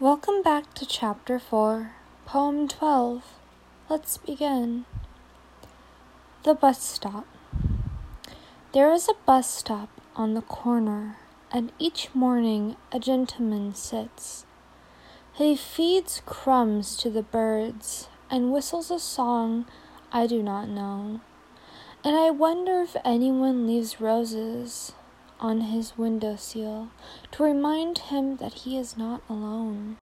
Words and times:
Welcome 0.00 0.42
back 0.42 0.74
to 0.74 0.86
Chapter 0.86 1.40
4, 1.40 1.90
Poem 2.24 2.68
12. 2.68 3.24
Let's 3.88 4.16
begin. 4.16 4.84
The 6.44 6.54
Bus 6.54 6.80
Stop. 6.80 7.26
There 8.72 8.92
is 8.92 9.08
a 9.08 9.14
bus 9.26 9.52
stop 9.52 9.88
on 10.14 10.34
the 10.34 10.42
corner, 10.42 11.16
and 11.50 11.72
each 11.80 12.14
morning 12.14 12.76
a 12.92 13.00
gentleman 13.00 13.74
sits. 13.74 14.46
He 15.32 15.56
feeds 15.56 16.22
crumbs 16.24 16.96
to 16.98 17.10
the 17.10 17.24
birds 17.24 18.08
and 18.30 18.52
whistles 18.52 18.92
a 18.92 19.00
song 19.00 19.66
I 20.12 20.28
do 20.28 20.44
not 20.44 20.68
know. 20.68 21.22
And 22.04 22.14
I 22.14 22.30
wonder 22.30 22.82
if 22.82 22.94
anyone 23.04 23.66
leaves 23.66 24.00
roses 24.00 24.92
on 25.40 25.60
his 25.60 25.96
window 25.96 26.36
sill 26.36 26.90
to 27.32 27.42
remind 27.42 27.98
him 27.98 28.36
that 28.36 28.52
he 28.54 28.76
is 28.76 28.96
not 28.96 29.22
alone. 29.28 29.96